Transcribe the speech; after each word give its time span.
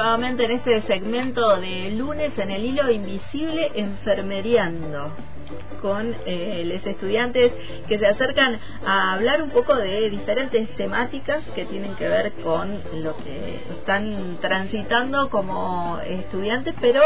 nuevamente 0.00 0.46
en 0.46 0.52
este 0.52 0.80
segmento 0.82 1.58
de 1.58 1.90
lunes 1.90 2.32
en 2.38 2.50
el 2.50 2.64
hilo 2.64 2.90
invisible 2.90 3.70
enfermeriando 3.74 5.14
con 5.80 6.14
eh, 6.26 6.62
los 6.64 6.86
estudiantes 6.86 7.52
que 7.88 7.98
se 7.98 8.06
acercan 8.06 8.58
a 8.84 9.14
hablar 9.14 9.42
un 9.42 9.50
poco 9.50 9.74
de 9.76 10.10
diferentes 10.10 10.68
temáticas 10.76 11.44
que 11.54 11.64
tienen 11.64 11.94
que 11.96 12.08
ver 12.08 12.32
con 12.42 12.80
lo 13.02 13.16
que 13.16 13.60
están 13.78 14.38
transitando 14.40 15.30
como 15.30 15.98
estudiantes, 16.04 16.74
pero 16.80 17.02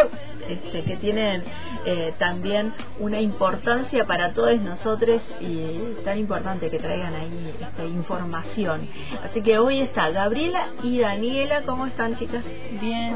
este, 0.48 0.82
que 0.82 0.96
tienen 0.96 1.42
eh, 1.87 2.15
también 2.18 2.73
una 2.98 3.20
importancia 3.20 4.05
para 4.06 4.32
todos 4.32 4.60
nosotros 4.60 5.23
y 5.41 5.79
tan 6.04 6.18
importante 6.18 6.70
que 6.70 6.79
traigan 6.79 7.15
ahí 7.15 7.54
esta 7.60 7.84
información. 7.84 8.88
Así 9.24 9.43
que 9.43 9.59
hoy 9.59 9.80
está 9.80 10.10
Gabriela 10.10 10.68
y 10.82 11.01
Daniela, 11.01 11.62
¿cómo 11.62 11.87
están 11.87 12.16
chicas? 12.16 12.45
Bien, 12.80 13.15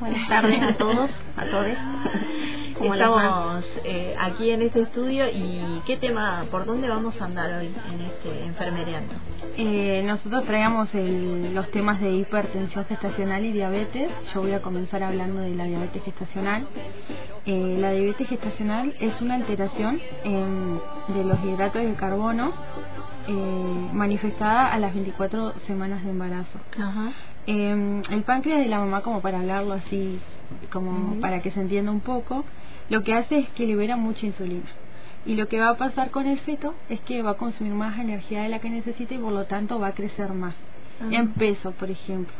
buenas 0.00 0.28
tardes 0.28 0.62
a 0.62 0.74
todos, 0.74 1.10
a 1.36 1.44
todos. 1.46 1.66
Estamos 2.80 3.64
eh, 3.84 4.16
aquí 4.18 4.50
en 4.50 4.62
este 4.62 4.82
estudio 4.82 5.28
y 5.28 5.80
qué 5.86 5.96
tema, 5.96 6.44
por 6.50 6.66
dónde 6.66 6.88
vamos 6.88 7.20
a 7.20 7.24
andar 7.24 7.52
hoy 7.52 7.66
en 7.92 8.00
este 8.00 8.44
enfermereando. 8.44 9.14
Eh, 9.56 10.02
nosotros 10.04 10.44
traíamos 10.44 10.88
los 10.92 11.70
temas 11.70 12.00
de 12.00 12.10
hipertensión 12.12 12.84
gestacional 12.86 13.44
y 13.44 13.52
diabetes. 13.52 14.10
Yo 14.34 14.40
voy 14.40 14.52
a 14.52 14.62
comenzar 14.62 15.02
hablando 15.02 15.40
de 15.40 15.54
la 15.54 15.64
diabetes 15.64 16.02
gestacional. 16.02 16.66
Eh, 17.46 17.76
la 17.78 17.92
diabetes 17.92 18.28
gestacional 18.28 18.94
es 18.98 19.20
una 19.20 19.36
alteración 19.36 20.00
de 20.24 21.24
los 21.24 21.44
hidratos 21.44 21.82
de 21.82 21.94
carbono 21.94 22.52
eh, 23.26 23.88
manifestada 23.92 24.70
a 24.70 24.78
las 24.78 24.92
24 24.92 25.54
semanas 25.66 26.04
de 26.04 26.10
embarazo. 26.10 26.58
el 27.46 28.22
páncreas 28.26 28.58
de 28.58 28.66
la 28.66 28.78
mamá, 28.80 29.00
como 29.00 29.22
para 29.22 29.40
hablarlo 29.40 29.72
así, 29.72 30.20
como 30.70 31.18
para 31.20 31.40
que 31.40 31.50
se 31.50 31.60
entienda 31.60 31.90
un 31.90 32.00
poco, 32.00 32.44
lo 32.88 33.02
que 33.02 33.14
hace 33.14 33.38
es 33.38 33.48
que 33.50 33.66
libera 33.66 33.96
mucha 33.96 34.26
insulina. 34.26 34.68
Y 35.26 35.36
lo 35.36 35.48
que 35.48 35.58
va 35.58 35.70
a 35.70 35.76
pasar 35.76 36.10
con 36.10 36.26
el 36.26 36.38
feto 36.40 36.74
es 36.88 37.00
que 37.00 37.22
va 37.22 37.32
a 37.32 37.36
consumir 37.36 37.72
más 37.72 37.98
energía 37.98 38.42
de 38.42 38.50
la 38.50 38.58
que 38.58 38.68
necesita 38.68 39.14
y 39.14 39.18
por 39.18 39.32
lo 39.32 39.46
tanto 39.46 39.80
va 39.80 39.88
a 39.88 39.94
crecer 39.94 40.32
más. 40.32 40.54
Ah. 41.00 41.08
En 41.10 41.32
peso, 41.32 41.72
por 41.72 41.90
ejemplo. 41.90 42.34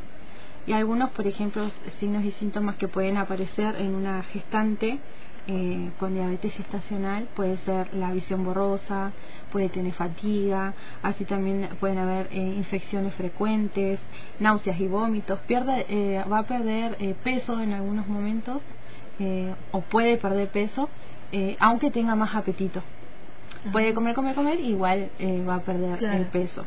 Y 0.66 0.72
algunos, 0.72 1.10
por 1.10 1.26
ejemplo, 1.26 1.70
signos 1.98 2.24
y 2.24 2.32
síntomas 2.32 2.76
que 2.76 2.88
pueden 2.88 3.16
aparecer 3.16 3.76
en 3.76 3.94
una 3.94 4.22
gestante 4.24 4.98
eh, 5.46 5.90
con 5.98 6.14
diabetes 6.14 6.54
gestacional 6.54 7.28
puede 7.36 7.58
ser 7.66 7.92
la 7.92 8.12
visión 8.12 8.44
borrosa, 8.44 9.12
puede 9.52 9.68
tener 9.68 9.92
fatiga, 9.92 10.72
así 11.02 11.26
también 11.26 11.68
pueden 11.80 11.98
haber 11.98 12.28
eh, 12.32 12.36
infecciones 12.38 13.12
frecuentes, 13.12 14.00
náuseas 14.40 14.80
y 14.80 14.86
vómitos, 14.86 15.38
pierde, 15.40 15.84
eh, 15.90 16.24
va 16.32 16.38
a 16.38 16.42
perder 16.44 16.96
peso 17.22 17.60
en 17.60 17.74
algunos 17.74 18.06
momentos 18.06 18.62
o 19.70 19.80
puede 19.82 20.16
perder 20.16 20.48
peso 20.48 20.88
aunque 21.58 21.90
tenga 21.90 22.14
más 22.14 22.34
apetito. 22.34 22.82
Puede 23.72 23.94
comer, 23.94 24.14
comer, 24.14 24.34
comer, 24.34 24.60
igual 24.60 25.10
va 25.48 25.56
a 25.56 25.60
perder 25.60 26.02
el 26.02 26.26
peso. 26.26 26.64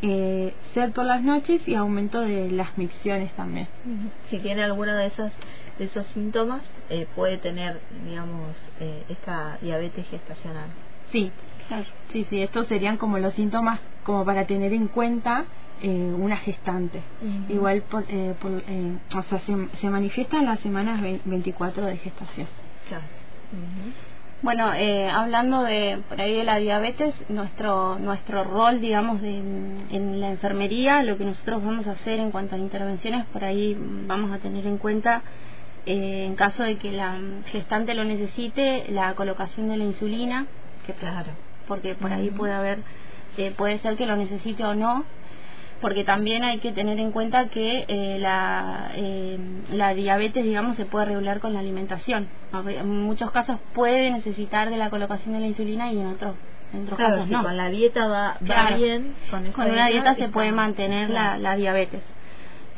Eh, 0.00 0.54
ser 0.72 0.92
por 0.92 1.04
las 1.04 1.22
noches 1.22 1.66
y 1.68 1.74
aumento 1.74 2.20
de 2.20 2.50
las 2.50 2.76
micciones 2.78 3.32
también. 3.32 3.68
Si 4.30 4.38
tiene 4.38 4.62
alguna 4.64 4.96
de 4.96 5.06
esas 5.06 5.32
de 5.78 5.84
esos 5.84 6.06
síntomas, 6.08 6.62
eh, 6.90 7.06
puede 7.14 7.38
tener, 7.38 7.80
digamos, 8.04 8.56
eh, 8.80 9.04
esta 9.08 9.58
diabetes 9.60 10.08
gestacional. 10.08 10.66
Sí, 11.12 11.30
sí, 12.12 12.26
sí, 12.28 12.42
estos 12.42 12.66
serían 12.66 12.96
como 12.96 13.18
los 13.18 13.34
síntomas 13.34 13.78
como 14.02 14.24
para 14.24 14.46
tener 14.46 14.72
en 14.72 14.88
cuenta 14.88 15.44
eh, 15.82 16.14
una 16.16 16.36
gestante. 16.36 17.00
Igual, 17.48 17.82
por, 17.82 18.04
por 18.36 18.52
o 18.52 19.22
sea, 19.22 19.38
se, 19.40 19.68
se 19.80 19.90
manifiesta 19.90 20.38
en 20.38 20.46
las 20.46 20.60
semanas 20.60 21.00
24 21.24 21.86
de 21.86 21.96
gestación. 21.96 22.46
Claro. 22.88 23.04
Bueno, 24.40 24.72
eh, 24.72 25.10
hablando 25.10 25.64
de 25.64 26.00
por 26.08 26.20
ahí 26.20 26.36
de 26.36 26.44
la 26.44 26.58
diabetes, 26.58 27.12
nuestro 27.28 27.98
nuestro 27.98 28.44
rol, 28.44 28.80
digamos, 28.80 29.20
de, 29.20 29.36
en 29.36 30.20
la 30.20 30.30
enfermería, 30.30 31.02
lo 31.02 31.18
que 31.18 31.24
nosotros 31.24 31.64
vamos 31.64 31.88
a 31.88 31.92
hacer 31.92 32.20
en 32.20 32.30
cuanto 32.30 32.54
a 32.54 32.58
intervenciones, 32.58 33.26
por 33.26 33.42
ahí 33.42 33.76
vamos 34.06 34.30
a 34.30 34.38
tener 34.38 34.64
en 34.64 34.78
cuenta, 34.78 35.22
eh, 35.86 36.24
en 36.24 36.36
caso 36.36 36.62
de 36.62 36.76
que 36.76 36.92
la 36.92 37.18
gestante 37.46 37.94
lo 37.94 38.04
necesite, 38.04 38.84
la 38.90 39.12
colocación 39.14 39.70
de 39.70 39.76
la 39.76 39.84
insulina, 39.84 40.46
que 40.86 40.92
claro, 40.92 41.32
porque 41.66 41.96
por 41.96 42.12
ahí 42.12 42.30
puede 42.30 42.52
haber, 42.52 42.78
eh, 43.38 43.52
puede 43.56 43.80
ser 43.80 43.96
que 43.96 44.06
lo 44.06 44.14
necesite 44.14 44.64
o 44.64 44.76
no, 44.76 45.04
porque 45.80 46.04
también 46.04 46.44
hay 46.44 46.58
que 46.58 46.72
tener 46.72 46.98
en 46.98 47.12
cuenta 47.12 47.48
que 47.48 47.84
eh, 47.88 48.18
la, 48.18 48.90
eh, 48.94 49.38
la 49.72 49.94
diabetes, 49.94 50.44
digamos, 50.44 50.76
se 50.76 50.84
puede 50.84 51.06
regular 51.06 51.40
con 51.40 51.54
la 51.54 51.60
alimentación. 51.60 52.28
En 52.52 53.02
muchos 53.02 53.30
casos 53.30 53.58
puede 53.74 54.10
necesitar 54.10 54.70
de 54.70 54.76
la 54.76 54.90
colocación 54.90 55.34
de 55.34 55.40
la 55.40 55.46
insulina 55.46 55.92
y 55.92 56.00
en 56.00 56.06
otros, 56.08 56.34
en 56.72 56.82
otros 56.82 56.98
casos 56.98 57.28
no. 57.28 57.42
con 57.42 57.56
la 57.56 57.70
dieta 57.70 58.06
va, 58.06 58.36
bien, 58.76 59.14
con, 59.30 59.70
una 59.70 59.88
dieta 59.88 60.14
se 60.16 60.28
puede 60.28 60.52
mantener 60.52 61.10
la, 61.10 61.38
la 61.38 61.56
diabetes. 61.56 62.02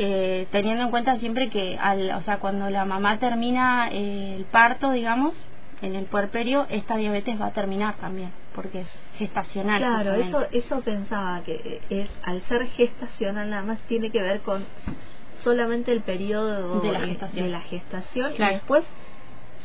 Eh, 0.03 0.47
teniendo 0.51 0.85
en 0.85 0.91
cuenta 0.91 1.19
siempre 1.19 1.51
que, 1.51 1.77
al, 1.79 2.11
o 2.13 2.23
sea, 2.23 2.39
cuando 2.39 2.71
la 2.71 2.87
mamá 2.87 3.19
termina 3.19 3.89
el 3.89 4.47
parto, 4.51 4.93
digamos, 4.93 5.35
en 5.83 5.95
el 5.95 6.05
puerperio, 6.05 6.67
esta 6.69 6.97
diabetes 6.97 7.41
va 7.41 7.47
a 7.47 7.53
terminar 7.53 7.97
también 7.97 8.33
porque 8.55 8.81
es 8.81 8.89
gestacional. 9.17 9.79
Claro, 9.79 10.15
eso 10.15 10.47
eso 10.53 10.81
pensaba 10.83 11.43
que 11.43 11.81
es 11.89 12.09
al 12.23 12.43
ser 12.43 12.67
gestacional 12.69 13.51
nada 13.51 13.63
más 13.63 13.79
tiene 13.89 14.11
que 14.11 14.21
ver 14.21 14.41
con 14.41 14.65
solamente 15.43 15.93
el 15.93 16.03
periodo 16.03 16.81
de 16.81 16.93
la 16.93 17.01
gestación, 17.01 17.47
de 17.47 17.51
la 17.51 17.61
gestación 17.61 18.33
y 18.35 18.39
después 18.39 18.85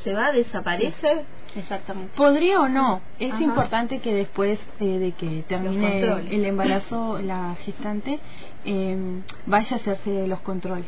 se 0.03 0.13
va, 0.13 0.31
desaparece. 0.31 1.25
Exactamente. 1.55 2.15
Podría 2.15 2.59
o 2.59 2.67
no. 2.67 3.01
Es 3.17 3.39
importante 3.39 3.99
que 3.99 4.13
después 4.13 4.59
eh, 4.79 4.85
de 4.85 5.11
que 5.13 5.43
termine 5.47 6.01
el 6.29 6.45
embarazo 6.45 7.19
la 7.21 7.55
gestante 7.63 8.19
eh, 8.65 9.21
vaya 9.45 9.77
a 9.77 9.79
hacerse 9.79 10.27
los 10.27 10.41
controles 10.41 10.85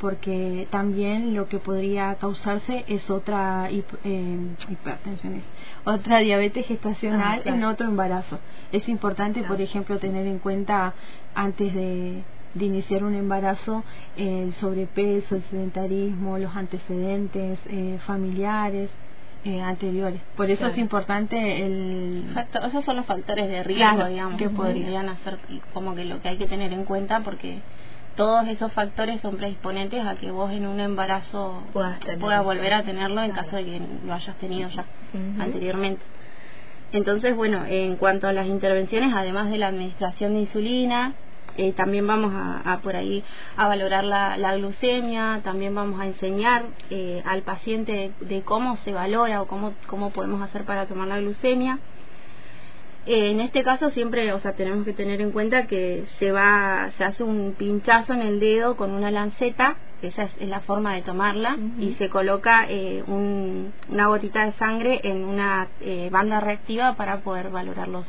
porque 0.00 0.66
también 0.70 1.34
lo 1.34 1.48
que 1.48 1.58
podría 1.58 2.14
causarse 2.14 2.84
es 2.88 3.08
otra 3.10 3.68
eh, 3.70 3.82
hipertensión, 4.68 5.42
otra 5.84 6.18
diabetes 6.18 6.66
gestacional 6.66 7.42
ah, 7.44 7.48
en 7.48 7.62
otro 7.64 7.86
embarazo. 7.86 8.38
Es 8.72 8.88
importante, 8.88 9.42
por 9.42 9.60
ejemplo, 9.60 9.98
tener 9.98 10.26
en 10.26 10.38
cuenta 10.38 10.94
antes 11.34 11.74
de, 11.74 12.22
iniciar 12.58 13.04
un 13.04 13.14
embarazo 13.14 13.84
el 14.16 14.54
sobrepeso, 14.54 15.36
el 15.36 15.42
sedentarismo, 15.42 16.38
los 16.38 16.56
antecedentes 16.56 17.58
eh, 17.66 17.98
familiares. 18.06 18.90
Eh, 19.42 19.58
anteriores. 19.62 20.20
Por 20.36 20.50
eso 20.50 20.66
es 20.66 20.76
importante 20.76 21.64
el... 21.64 22.26
esos 22.62 22.84
son 22.84 22.96
los 22.96 23.06
factores 23.06 23.48
de 23.48 23.62
riesgo, 23.62 24.04
digamos, 24.04 24.38
que 24.38 24.50
podrían 24.50 25.08
hacer 25.08 25.38
como 25.72 25.94
que 25.94 26.04
lo 26.04 26.20
que 26.20 26.28
hay 26.28 26.36
que 26.36 26.46
tener 26.46 26.74
en 26.74 26.84
cuenta 26.84 27.20
porque 27.20 27.62
todos 28.16 28.46
esos 28.48 28.72
factores 28.72 29.20
son 29.20 29.36
predisponentes 29.36 30.04
a 30.04 30.16
que 30.16 30.30
vos 30.30 30.50
en 30.52 30.66
un 30.66 30.80
embarazo 30.80 31.62
puedas 31.72 32.44
volver 32.44 32.74
a 32.74 32.82
tenerlo 32.82 33.22
en 33.22 33.32
caso 33.32 33.56
de 33.56 33.64
que 33.64 33.80
lo 34.04 34.14
hayas 34.14 34.36
tenido 34.36 34.68
ya 34.68 34.84
anteriormente. 35.38 36.02
Entonces, 36.92 37.36
bueno, 37.36 37.64
en 37.66 37.96
cuanto 37.96 38.26
a 38.26 38.32
las 38.32 38.46
intervenciones, 38.46 39.12
además 39.14 39.50
de 39.50 39.58
la 39.58 39.68
administración 39.68 40.34
de 40.34 40.40
insulina, 40.40 41.14
eh, 41.56 41.72
también 41.72 42.06
vamos 42.06 42.32
a, 42.34 42.78
por 42.82 42.96
ahí 42.96 43.22
a 43.56 43.68
valorar 43.68 44.04
la, 44.04 44.56
glucemia, 44.56 45.40
también 45.44 45.74
vamos 45.74 46.00
a 46.00 46.06
enseñar 46.06 46.64
eh, 46.90 47.22
al 47.26 47.42
paciente 47.42 48.12
de, 48.20 48.42
cómo 48.42 48.76
se 48.78 48.92
valora 48.92 49.42
o 49.42 49.46
cómo, 49.46 49.74
cómo 49.86 50.10
podemos 50.10 50.42
hacer 50.42 50.64
para 50.64 50.86
tomar 50.86 51.08
la 51.08 51.18
glucemia. 51.18 51.78
Eh, 53.06 53.30
en 53.30 53.40
este 53.40 53.62
caso 53.62 53.90
siempre, 53.90 54.32
o 54.32 54.40
sea, 54.40 54.52
tenemos 54.52 54.84
que 54.84 54.92
tener 54.92 55.20
en 55.20 55.30
cuenta 55.30 55.66
que 55.66 56.04
se 56.18 56.32
va, 56.32 56.90
se 56.98 57.04
hace 57.04 57.22
un 57.22 57.54
pinchazo 57.56 58.12
en 58.12 58.20
el 58.20 58.40
dedo 58.40 58.76
con 58.76 58.90
una 58.90 59.10
lanceta, 59.10 59.76
esa 60.02 60.24
es, 60.24 60.48
la 60.48 60.60
forma 60.60 60.94
de 60.94 61.02
tomarla, 61.02 61.58
y 61.78 61.94
se 61.94 62.08
coloca 62.08 62.66
eh, 62.68 63.02
una 63.06 64.06
gotita 64.06 64.44
de 64.44 64.52
sangre 64.52 65.00
en 65.04 65.24
una 65.24 65.68
eh, 65.80 66.08
banda 66.10 66.40
reactiva 66.40 66.94
para 66.94 67.20
poder 67.20 67.50
valorar 67.50 67.88
los, 67.88 68.06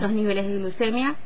los 0.00 0.12
niveles 0.12 0.46
de 0.46 0.58
glucemia. 0.58 1.16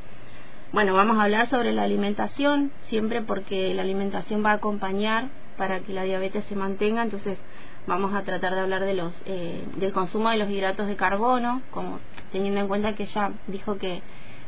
Bueno, 0.73 0.95
vamos 0.95 1.19
a 1.19 1.23
hablar 1.23 1.49
sobre 1.49 1.73
la 1.73 1.85
alimentación, 1.85 2.73
siempre 2.85 3.23
porque 3.23 3.73
la 3.75 3.83
alimentación 3.83 4.45
va 4.45 4.51
a 4.51 4.55
acompañar 4.55 5.29
para 5.57 5.81
que 5.81 5.93
la 5.93 6.03
diabetes 6.03 6.45
se 6.47 6.57
mantenga, 6.57 7.03
entonces 7.03 7.39
vamos 7.87 8.15
a 8.15 8.23
tratar 8.23 8.55
de 8.55 8.61
hablar 8.61 8.85
de 8.85 8.95
los 8.95 9.13
eh, 9.27 9.65
del 9.77 9.93
consumo 9.93 10.31
de 10.31 10.39
los 10.39 10.51
hidratos 10.51 10.89
de 10.89 10.97
carbono, 10.97 11.63
como 11.71 11.99
teniendo 12.33 12.61
en 12.61 12.69
cuenta 12.69 12.95
que 12.95 13.05
ella 13.05 13.33
dijo 13.47 13.77
que 13.77 14.03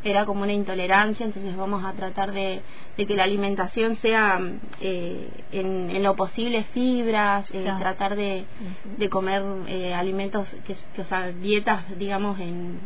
era 0.05 0.25
como 0.25 0.43
una 0.43 0.53
intolerancia, 0.53 1.27
entonces 1.27 1.57
vamos 1.57 1.85
a 1.85 1.93
tratar 1.95 2.31
de, 2.31 2.63
que 2.97 3.17
la 3.17 3.25
alimentación 3.25 3.97
sea 3.97 4.39
eh, 4.81 5.29
en, 5.51 6.01
lo 6.03 6.15
posible 6.15 6.63
fibras, 6.73 7.51
eh, 7.53 7.65
tratar 7.79 8.15
de, 8.15 8.45
de 8.99 9.09
comer 9.09 9.43
alimentos, 9.97 10.55
que, 10.65 10.77
o 11.01 11.05
sea, 11.05 11.33
dietas, 11.33 11.99
digamos, 11.99 12.39
en 12.39 12.79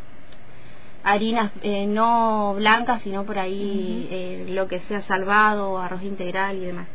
harinas 1.05 1.53
no 1.88 2.55
blancas, 2.55 3.03
sino 3.03 3.25
por 3.25 3.38
ahí 3.38 4.46
lo 4.49 4.67
que 4.67 4.79
sea 4.81 5.03
salvado, 5.03 5.76
arroz 5.76 6.03
integral 6.03 6.56
y 6.56 6.67
demás. 6.67 6.88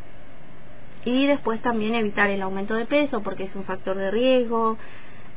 Y 1.05 1.27
después 1.27 1.61
también 1.61 1.95
evitar 1.95 2.29
el 2.29 2.41
aumento 2.41 2.75
de 2.75 2.85
peso 2.85 3.21
porque 3.21 3.43
es 3.43 3.55
un 3.55 3.63
factor 3.63 3.95
de 3.95 4.11
riesgo. 4.11 4.77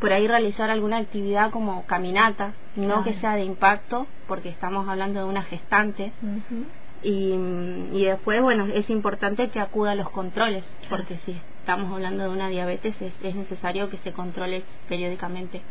Por 0.01 0.13
ahí 0.13 0.27
realizar 0.27 0.71
alguna 0.71 0.99
actividad 0.99 1.51
como 1.51 1.85
caminata, 1.87 2.55
no 2.77 3.03
que 3.03 3.15
sea 3.15 3.35
de 3.35 3.45
impacto, 3.45 4.07
porque 4.29 4.49
estamos 4.49 4.89
hablando 4.89 5.21
de 5.21 5.27
una 5.27 5.43
gestante. 5.43 6.13
y, 7.03 7.33
y, 7.93 8.05
después, 8.05 8.41
bueno, 8.41 8.67
es 8.67 8.89
importante 8.91 9.49
que 9.49 9.61
acuda 9.61 9.93
a 9.93 9.95
los 9.95 10.11
controles, 10.11 10.65
porque 10.89 11.19
si 11.19 11.37
estamos 11.61 11.93
hablando 11.93 12.23
de 12.23 12.29
una 12.29 12.49
diabetes 12.49 13.01
es, 13.03 13.13
es 13.23 13.35
necesario 13.35 13.91
que 13.91 13.99
se 13.99 14.13
controle 14.13 14.63
periódicamente 14.89 15.63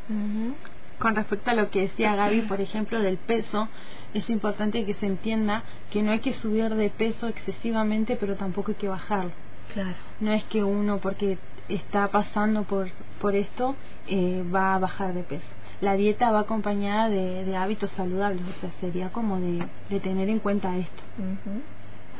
con 0.99 1.15
respecto 1.15 1.51
a 1.51 1.53
lo 1.53 1.69
que 1.69 1.81
decía 1.81 2.15
Gaby, 2.15 2.43
por 2.43 2.61
ejemplo, 2.61 2.99
del 2.99 3.17
peso, 3.17 3.67
es 4.13 4.29
importante 4.29 4.85
que 4.85 4.93
se 4.95 5.05
entienda 5.05 5.63
que 5.91 6.01
no 6.01 6.11
hay 6.11 6.19
que 6.19 6.33
subir 6.33 6.73
de 6.73 6.89
peso 6.89 7.27
excesivamente, 7.27 8.15
pero 8.15 8.35
tampoco 8.35 8.71
hay 8.71 8.77
que 8.77 8.87
bajarlo. 8.87 9.31
Claro. 9.73 9.95
No 10.19 10.31
es 10.31 10.43
que 10.45 10.63
uno, 10.63 10.99
porque 10.99 11.37
está 11.67 12.07
pasando 12.07 12.63
por, 12.63 12.89
por 13.19 13.35
esto, 13.35 13.75
eh, 14.07 14.43
va 14.53 14.75
a 14.75 14.79
bajar 14.79 15.13
de 15.13 15.23
peso. 15.23 15.47
La 15.81 15.93
dieta 15.93 16.31
va 16.31 16.41
acompañada 16.41 17.09
de, 17.09 17.55
hábitos 17.55 17.91
saludables, 17.91 18.41
o 18.41 18.61
sea, 18.61 18.71
sería 18.79 19.09
como 19.09 19.39
de, 19.39 19.67
tener 19.99 20.29
en 20.29 20.39
cuenta 20.39 20.75
esto. 20.77 21.03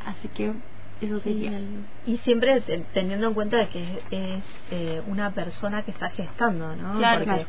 Así 0.06 0.28
que 0.28 0.52
eso 1.00 1.20
sería. 1.20 1.60
Y, 2.06 2.18
siempre 2.18 2.60
teniendo 2.92 3.28
en 3.28 3.34
cuenta 3.34 3.68
que 3.68 4.00
es, 4.10 4.42
eh, 4.70 5.02
una 5.08 5.32
persona 5.32 5.82
que 5.82 5.90
está 5.90 6.10
gestando, 6.10 6.76
¿no? 6.76 6.98
Claro, 6.98 7.24
claro 7.24 7.46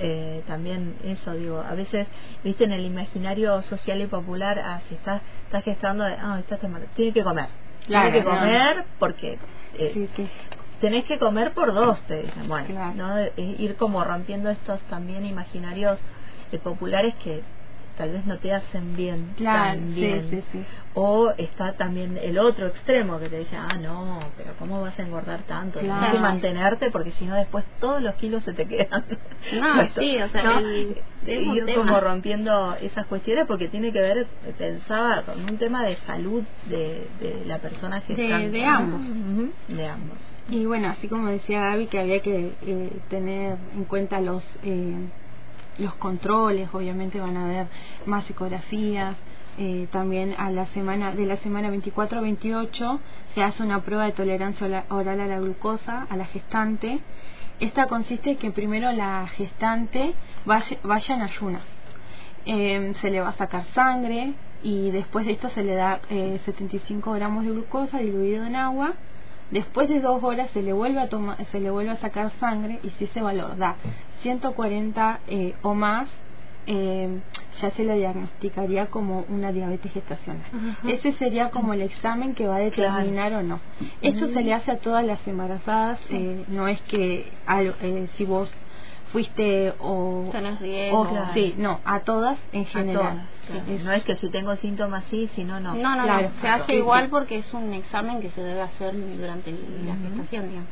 eh, 0.00 0.42
también 0.46 0.94
eso, 1.04 1.34
digo, 1.34 1.60
a 1.60 1.74
veces, 1.74 2.08
viste, 2.42 2.64
en 2.64 2.72
el 2.72 2.86
imaginario 2.86 3.60
social 3.62 4.00
y 4.00 4.06
popular, 4.06 4.58
ah, 4.58 4.80
si 4.88 4.94
estás, 4.94 5.20
estás 5.44 5.62
gestando, 5.62 6.04
ah, 6.04 6.38
estás 6.38 6.58
tiene 6.94 7.12
que 7.12 7.22
comer. 7.22 7.48
Tiene 7.86 8.12
que 8.12 8.24
comer 8.24 8.84
porque 8.98 9.38
eh, 9.74 10.08
tenés 10.80 11.04
que 11.04 11.18
comer 11.18 11.52
por 11.52 11.72
dos, 11.72 12.00
te 12.02 12.22
dicen. 12.22 12.48
Bueno, 12.48 12.94
¿no? 12.94 13.16
Ir 13.36 13.76
como 13.76 14.02
rompiendo 14.04 14.50
estos 14.50 14.80
también 14.82 15.24
imaginarios 15.24 15.98
eh, 16.52 16.58
populares 16.58 17.14
que 17.22 17.42
tal 18.00 18.12
vez 18.12 18.24
no 18.24 18.38
te 18.38 18.50
hacen 18.54 18.96
bien 18.96 19.34
claro, 19.36 19.78
tan 19.78 19.94
bien. 19.94 20.30
Sí, 20.30 20.42
sí, 20.52 20.64
o 20.94 21.34
está 21.36 21.74
también 21.74 22.16
el 22.16 22.38
otro 22.38 22.66
extremo 22.68 23.18
que 23.18 23.28
te 23.28 23.40
dice, 23.40 23.56
ah, 23.56 23.76
no, 23.78 24.20
pero 24.38 24.54
¿cómo 24.58 24.80
vas 24.80 24.98
a 24.98 25.02
engordar 25.02 25.42
tanto? 25.42 25.80
Tienes 25.80 26.10
que 26.10 26.18
mantenerte 26.18 26.90
porque 26.90 27.12
si 27.12 27.26
no 27.26 27.34
después 27.36 27.66
todos 27.78 28.00
los 28.00 28.14
kilos 28.14 28.42
se 28.44 28.54
te 28.54 28.66
quedan. 28.66 29.04
No, 29.52 29.86
sí, 29.98 30.18
o 30.20 30.28
sea, 30.28 30.60
ir 31.26 31.74
como 31.74 31.98
rompiendo 31.98 32.74
esas 32.74 33.06
cuestiones 33.06 33.46
porque 33.46 33.68
tiene 33.68 33.90
que 33.90 34.00
ver, 34.00 34.26
pensaba, 34.58 35.22
con 35.22 35.42
un 35.44 35.56
tema 35.56 35.82
de 35.82 35.96
salud 36.06 36.44
de, 36.66 37.06
de 37.20 37.44
la 37.46 37.58
persona 37.58 38.00
que 38.02 38.14
de, 38.14 38.50
de 38.50 38.64
ambos. 38.66 39.00
de 39.68 39.86
ambos. 39.86 40.18
Y 40.50 40.66
bueno, 40.66 40.88
así 40.88 41.08
como 41.08 41.28
decía 41.28 41.60
Gaby, 41.60 41.86
que 41.86 42.00
había 42.00 42.20
que 42.20 42.52
eh, 42.62 42.90
tener 43.08 43.56
en 43.74 43.84
cuenta 43.84 44.20
los... 44.20 44.44
Eh, 44.62 44.94
los 45.80 45.94
controles, 45.94 46.68
obviamente 46.72 47.20
van 47.20 47.36
a 47.36 47.44
haber 47.44 47.66
más 48.06 48.28
ecografías, 48.30 49.16
eh, 49.58 49.88
también 49.90 50.34
a 50.38 50.50
la 50.50 50.66
semana 50.66 51.12
de 51.12 51.26
la 51.26 51.36
semana 51.38 51.70
24 51.70 52.22
28 52.22 53.00
se 53.34 53.42
hace 53.42 53.62
una 53.62 53.82
prueba 53.82 54.04
de 54.04 54.12
tolerancia 54.12 54.84
oral 54.88 55.20
a 55.20 55.26
la 55.26 55.40
glucosa 55.40 56.06
a 56.08 56.16
la 56.16 56.24
gestante. 56.26 57.00
Esta 57.58 57.86
consiste 57.86 58.30
en 58.30 58.36
que 58.38 58.50
primero 58.52 58.90
la 58.92 59.26
gestante 59.26 60.14
vaya, 60.46 60.78
vaya 60.82 61.14
en 61.14 61.22
ayunas. 61.22 61.64
Eh, 62.46 62.94
se 63.00 63.10
le 63.10 63.20
va 63.20 63.30
a 63.30 63.34
sacar 63.34 63.64
sangre 63.74 64.32
y 64.62 64.90
después 64.90 65.26
de 65.26 65.32
esto 65.32 65.50
se 65.50 65.62
le 65.62 65.74
da 65.74 66.00
eh, 66.08 66.40
75 66.44 67.12
gramos 67.12 67.44
de 67.44 67.50
glucosa 67.50 67.98
diluido 67.98 68.46
en 68.46 68.56
agua 68.56 68.94
Después 69.50 69.88
de 69.88 70.00
dos 70.00 70.22
horas 70.22 70.48
se 70.52 70.62
le 70.62 70.72
vuelve 70.72 71.00
a 71.00 71.08
tomar, 71.08 71.44
se 71.46 71.58
le 71.58 71.70
vuelve 71.70 71.90
a 71.90 71.96
sacar 71.96 72.30
sangre 72.38 72.78
y 72.84 72.90
si 72.90 73.04
ese 73.04 73.20
valor 73.20 73.56
da 73.56 73.76
140 74.22 75.20
eh, 75.26 75.54
o 75.62 75.74
más, 75.74 76.08
eh, 76.66 77.20
ya 77.60 77.70
se 77.70 77.84
le 77.84 77.96
diagnosticaría 77.96 78.86
como 78.86 79.24
una 79.28 79.52
diabetes 79.52 79.92
gestacional. 79.92 80.42
Ese 80.86 81.12
sería 81.14 81.50
como 81.50 81.74
el 81.74 81.82
examen 81.82 82.34
que 82.34 82.46
va 82.46 82.56
a 82.56 82.60
determinar 82.60 83.32
o 83.34 83.42
no. 83.42 83.60
Esto 84.02 84.28
se 84.28 84.42
le 84.42 84.54
hace 84.54 84.70
a 84.70 84.78
todas 84.78 85.04
las 85.04 85.26
embarazadas, 85.26 86.00
eh, 86.10 86.44
no 86.48 86.68
es 86.68 86.80
que 86.82 87.32
si 88.16 88.24
vos 88.24 88.50
fuiste 89.12 89.74
o, 89.80 90.30
sí 91.34 91.54
no 91.58 91.80
a 91.84 92.00
todas 92.00 92.38
en 92.52 92.64
general. 92.66 93.26
no 93.84 93.92
es 93.92 94.04
que 94.04 94.14
si 94.16 94.28
tengo 94.30 94.54
síntomas 94.56 95.04
sí 95.10 95.28
si 95.34 95.42
no 95.42 95.58
no. 95.58 95.74
No 95.74 95.96
no, 95.96 96.30
se 96.40 96.48
hace 96.48 96.76
igual 96.76 97.08
porque 97.08 97.38
es 97.38 97.52
un 97.52 97.72
examen 97.72 98.20
que 98.20 98.30
se 98.30 98.40
debe 98.40 98.60
hacer 98.60 98.94
durante 99.16 99.50
la 99.50 99.96
gestación 99.96 100.48
digamos. 100.48 100.70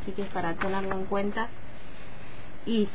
Así 0.00 0.12
que 0.12 0.22
es 0.22 0.28
para 0.28 0.54
tenerlo 0.54 0.94
en 0.94 1.04
cuenta 1.04 1.48
y 2.66 2.88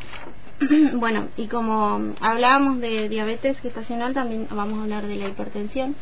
bueno 0.94 1.30
y 1.38 1.48
como 1.48 2.14
hablábamos 2.22 2.80
de 2.80 3.10
diabetes 3.10 3.60
gestacional 3.60 4.14
también 4.14 4.48
vamos 4.52 4.80
a 4.80 4.84
hablar 4.84 5.08
de 5.08 5.16
la 5.16 5.28
hipertensión 5.28 5.96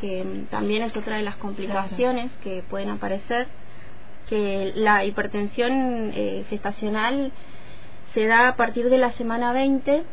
que 0.00 0.44
también 0.50 0.82
es 0.82 0.96
otra 0.96 1.16
de 1.16 1.22
las 1.22 1.36
complicaciones 1.36 2.30
que 2.42 2.62
pueden 2.70 2.90
aparecer 2.90 3.48
que 4.28 4.72
la 4.76 5.04
hipertensión 5.04 6.12
eh, 6.14 6.44
gestacional 6.48 7.32
se 8.14 8.26
da 8.26 8.48
a 8.48 8.56
partir 8.56 8.88
de 8.88 8.98
la 8.98 9.12
semana 9.12 9.52
20 9.52 10.04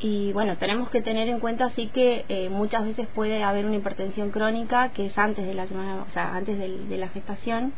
y 0.00 0.32
bueno, 0.32 0.56
tenemos 0.56 0.88
que 0.88 1.02
tener 1.02 1.28
en 1.28 1.40
cuenta 1.40 1.66
así 1.66 1.88
que 1.88 2.24
eh, 2.28 2.48
muchas 2.48 2.84
veces 2.84 3.06
puede 3.08 3.42
haber 3.44 3.66
una 3.66 3.76
hipertensión 3.76 4.30
crónica 4.30 4.90
que 4.90 5.06
es 5.06 5.18
antes 5.18 5.46
de 5.46 5.54
la 5.54 5.66
semana, 5.66 6.04
o 6.08 6.10
sea, 6.12 6.34
antes 6.34 6.58
de, 6.58 6.96
la 6.96 7.08
gestación, 7.08 7.74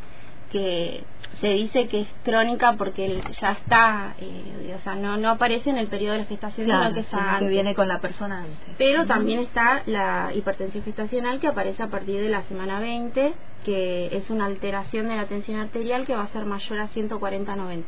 que 0.53 1.03
se 1.41 1.49
dice 1.49 1.89
que 1.89 2.03
es 2.03 2.09
crónica 2.23 2.75
porque 2.75 3.21
ya 3.41 3.53
está, 3.53 4.15
eh, 4.21 4.77
o 4.79 4.81
sea, 4.81 4.95
no, 4.95 5.17
no 5.17 5.31
aparece 5.31 5.71
en 5.71 5.79
el 5.79 5.89
periodo 5.89 6.13
de 6.13 6.19
la 6.21 6.25
gestación, 6.27 6.67
sino 6.67 6.95
que 6.95 7.01
está 7.01 7.37
que 7.41 7.49
viene 7.49 7.75
con 7.75 7.89
la 7.89 8.01
persona 8.01 8.41
antes. 8.43 8.75
Pero 8.79 9.07
también 9.07 9.41
está 9.41 9.83
la 9.87 10.31
hipertensión 10.35 10.85
gestacional 10.85 11.41
que 11.41 11.49
aparece 11.49 11.83
a 11.83 11.89
partir 11.89 12.21
de 12.21 12.29
la 12.29 12.43
semana 12.43 12.79
20, 12.79 13.33
que 13.65 14.17
es 14.17 14.31
una 14.31 14.47
alteración 14.47 15.09
de 15.09 15.17
la 15.17 15.27
tensión 15.27 15.59
arterial 15.59 16.05
que 16.05 16.15
va 16.15 16.23
a 16.23 16.29
ser 16.29 16.45
mayor 16.45 16.79
a 16.79 16.89
140-90 16.91 17.83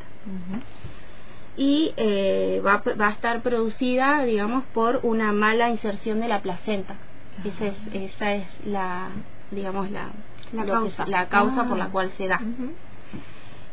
y 1.56 1.92
eh, 1.96 2.60
va, 2.66 2.82
va, 3.00 3.08
a 3.08 3.12
estar 3.12 3.40
producida, 3.42 4.24
digamos, 4.24 4.64
por 4.74 5.00
una 5.04 5.32
mala 5.32 5.70
inserción 5.70 6.20
de 6.20 6.26
la 6.26 6.42
placenta. 6.42 6.96
Esa 7.44 7.66
es, 7.66 7.76
esa 7.92 8.32
es 8.32 8.46
la, 8.66 9.10
digamos, 9.52 9.90
la, 9.90 10.10
la 10.54 10.64
causa, 10.64 11.06
la 11.06 11.28
causa 11.28 11.64
por 11.64 11.76
la 11.76 11.86
ah. 11.86 11.90
cual 11.90 12.10
se 12.12 12.28
da. 12.28 12.40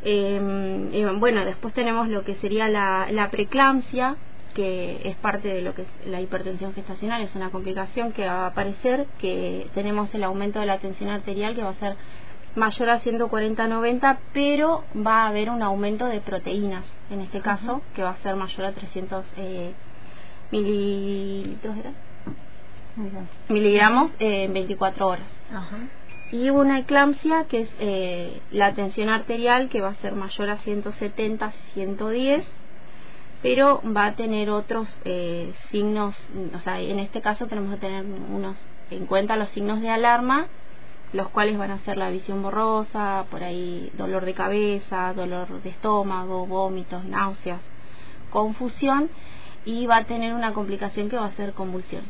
Eh, 0.03 1.09
bueno, 1.19 1.45
después 1.45 1.73
tenemos 1.73 2.07
lo 2.07 2.23
que 2.23 2.35
sería 2.35 2.67
la, 2.67 3.07
la 3.11 3.29
preeclampsia, 3.29 4.15
que 4.53 5.01
es 5.05 5.15
parte 5.17 5.47
de 5.47 5.61
lo 5.61 5.73
que 5.73 5.83
es 5.83 5.87
la 6.05 6.21
hipertensión 6.21 6.73
gestacional, 6.73 7.21
es 7.21 7.33
una 7.35 7.49
complicación 7.49 8.11
que 8.11 8.25
va 8.25 8.45
a 8.45 8.47
aparecer, 8.47 9.05
que 9.19 9.67
tenemos 9.73 10.13
el 10.13 10.23
aumento 10.23 10.59
de 10.59 10.65
la 10.65 10.79
tensión 10.79 11.09
arterial 11.09 11.55
que 11.55 11.63
va 11.63 11.69
a 11.69 11.75
ser 11.75 11.95
mayor 12.55 12.89
a 12.89 13.01
140-90, 13.01 14.17
pero 14.33 14.83
va 14.95 15.23
a 15.23 15.27
haber 15.27 15.49
un 15.49 15.61
aumento 15.61 16.05
de 16.05 16.19
proteínas, 16.19 16.85
en 17.09 17.21
este 17.21 17.39
caso, 17.39 17.81
que 17.95 18.03
va 18.03 18.11
a 18.11 18.17
ser 18.17 18.35
mayor 18.35 18.65
a 18.65 18.71
300 18.73 19.25
eh, 19.37 19.73
mililitros, 20.51 21.75
miligramos 23.47 24.11
en 24.19 24.53
24 24.53 25.07
horas. 25.07 25.27
Y 26.31 26.49
una 26.49 26.79
eclampsia, 26.79 27.45
que 27.45 27.61
es 27.61 27.75
eh, 27.79 28.41
la 28.51 28.73
tensión 28.73 29.09
arterial, 29.09 29.69
que 29.69 29.81
va 29.81 29.89
a 29.89 29.95
ser 29.95 30.15
mayor 30.15 30.49
a 30.49 30.59
170-110, 30.59 32.43
pero 33.41 33.81
va 33.85 34.05
a 34.05 34.15
tener 34.15 34.49
otros 34.49 34.87
eh, 35.03 35.53
signos, 35.69 36.15
o 36.55 36.59
sea, 36.59 36.79
en 36.79 36.99
este 36.99 37.21
caso 37.21 37.47
tenemos 37.47 37.73
que 37.73 37.81
tener 37.81 38.05
unos 38.05 38.55
en 38.91 39.05
cuenta 39.07 39.35
los 39.35 39.49
signos 39.49 39.81
de 39.81 39.89
alarma 39.89 40.47
los 41.13 41.29
cuales 41.29 41.57
van 41.57 41.71
a 41.71 41.79
ser 41.79 41.97
la 41.97 42.09
visión 42.09 42.41
borrosa, 42.41 43.25
por 43.29 43.43
ahí 43.43 43.91
dolor 43.97 44.25
de 44.25 44.33
cabeza, 44.33 45.13
dolor 45.13 45.61
de 45.61 45.69
estómago, 45.69 46.45
vómitos, 46.45 47.03
náuseas, 47.03 47.59
confusión 48.29 49.09
y 49.65 49.85
va 49.87 49.97
a 49.97 50.03
tener 50.05 50.33
una 50.33 50.53
complicación 50.53 51.09
que 51.09 51.17
va 51.17 51.25
a 51.25 51.31
ser 51.31 51.53
convulsión. 51.53 52.03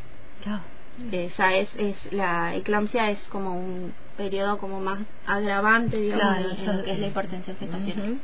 Eh, 1.12 1.32
ya 1.36 1.54
es, 1.56 1.74
es 1.78 2.14
la 2.14 2.56
eclampsia 2.56 3.10
es 3.10 3.20
como 3.30 3.58
un 3.58 3.94
periodo 4.18 4.58
como 4.58 4.80
más 4.80 5.00
agravante 5.26 5.98
digamos 5.98 6.38
en, 6.38 6.78
lo 6.78 6.84
que 6.84 6.92
es 6.92 7.00
la 7.00 7.08
hipertensión 7.08 7.58
gestacional 7.58 8.20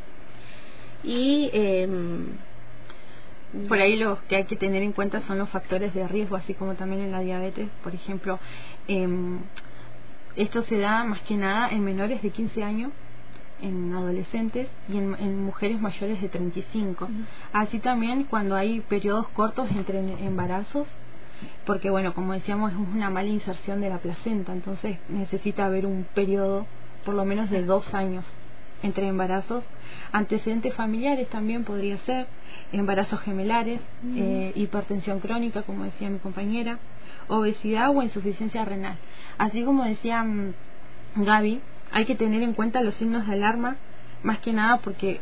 y 1.04 1.50
eh, 1.54 1.88
por 3.68 3.80
ahí 3.80 3.96
lo 3.96 4.20
que 4.28 4.36
hay 4.36 4.44
que 4.46 4.56
tener 4.56 4.84
en 4.84 4.92
cuenta 4.92 5.22
son 5.22 5.38
los 5.38 5.50
factores 5.50 5.94
de 5.94 6.08
riesgo 6.08 6.36
así 6.36 6.54
como 6.54 6.76
también 6.76 7.02
en 7.02 7.12
la 7.12 7.22
diabetes. 7.22 7.70
Por 7.84 7.96
ejemplo 7.96 8.40
eh, 8.88 9.08
esto 10.38 10.62
se 10.64 10.78
da 10.78 11.04
más 11.04 11.22
que 11.22 11.36
nada 11.36 11.70
en 11.70 11.84
menores 11.84 12.22
de 12.22 12.30
15 12.30 12.64
años, 12.64 12.92
en 13.60 13.92
adolescentes 13.92 14.68
y 14.88 14.98
en, 14.98 15.44
mujeres 15.44 15.82
mayores 15.82 16.22
de 16.22 16.30
35. 16.30 17.10
Así 17.54 17.80
también 17.80 18.26
cuando 18.26 18.56
hay 18.56 18.82
periodos 18.82 19.28
cortos 19.30 19.68
entre 19.72 20.00
embarazos, 20.00 20.88
porque 21.66 21.90
bueno, 21.90 22.14
como 22.14 22.34
decíamos, 22.34 22.72
es 22.72 22.78
una 22.78 23.10
mala 23.10 23.30
inserción 23.30 23.82
de 23.82 23.90
la 23.90 24.00
placenta, 24.00 24.52
entonces 24.52 24.98
necesita 25.10 25.66
haber 25.66 25.86
un 25.86 26.06
periodo 26.14 26.66
por 27.06 27.16
lo 27.16 27.26
menos 27.26 27.50
de 27.50 27.64
dos 27.64 27.94
años 27.94 28.26
entre 28.84 29.08
embarazos, 29.08 29.64
antecedentes 30.12 30.74
familiares 30.76 31.28
también 31.30 31.64
podría 31.64 31.98
ser, 32.00 32.28
embarazos 32.72 33.20
gemelares, 33.22 33.82
eh, 34.16 34.52
hipertensión 34.56 35.20
crónica, 35.20 35.64
como 35.64 35.86
decía 35.86 36.10
mi 36.10 36.20
compañera, 36.20 36.78
obesidad 37.28 37.90
o 37.96 38.04
insuficiencia 38.04 38.66
renal. 38.66 38.98
Así 39.38 39.64
como 39.64 39.84
decía 39.84 40.24
mm, 40.24 40.54
Gaby, 41.16 41.62
hay 41.92 42.06
que 42.06 42.16
tener 42.16 42.44
en 42.44 42.54
cuenta 42.54 42.82
los 42.82 42.96
signos 42.96 43.26
de 43.28 43.34
alarma, 43.34 43.78
más 44.24 44.40
que 44.40 44.54
nada 44.54 44.78
porque 44.78 45.22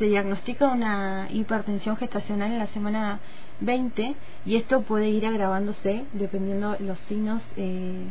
se 0.00 0.06
diagnostica 0.06 0.66
una 0.66 1.28
hipertensión 1.30 1.94
gestacional 1.98 2.50
en 2.52 2.58
la 2.58 2.68
semana 2.68 3.20
20 3.60 4.16
y 4.46 4.56
esto 4.56 4.80
puede 4.80 5.10
ir 5.10 5.26
agravándose 5.26 6.06
dependiendo 6.14 6.74
los 6.80 6.98
signos 7.00 7.42
eh, 7.58 8.06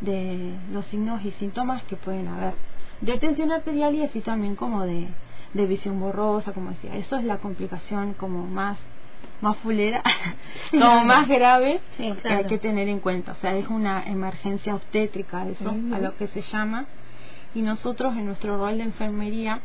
de 0.00 0.54
los 0.72 0.86
signos 0.86 1.22
y 1.26 1.32
síntomas 1.32 1.82
que 1.84 1.96
pueden 1.96 2.28
haber. 2.28 2.54
De 3.02 3.18
tensión 3.18 3.52
arterial 3.52 3.94
y 3.94 4.02
así 4.02 4.22
también 4.22 4.56
como 4.56 4.86
de, 4.86 5.08
de 5.52 5.66
visión 5.66 6.00
borrosa 6.00 6.54
como 6.54 6.70
decía. 6.70 6.96
Eso 6.96 7.16
es 7.16 7.24
la 7.24 7.36
complicación 7.36 8.14
como 8.14 8.46
más 8.46 8.78
más 9.42 9.58
fulera 9.58 10.02
como 10.70 11.04
más 11.04 11.28
grave 11.28 11.80
que 11.98 12.16
hay 12.30 12.46
que 12.46 12.56
tener 12.56 12.88
en 12.88 13.00
cuenta. 13.00 13.32
O 13.32 13.34
sea 13.34 13.54
es 13.54 13.68
una 13.68 14.04
emergencia 14.04 14.74
obstétrica 14.74 15.46
eso 15.48 15.68
a 15.68 15.98
lo 15.98 16.16
que 16.16 16.28
se 16.28 16.40
llama. 16.50 16.86
Y 17.54 17.60
nosotros 17.60 18.16
en 18.16 18.24
nuestro 18.24 18.56
rol 18.56 18.78
de 18.78 18.84
enfermería 18.84 19.60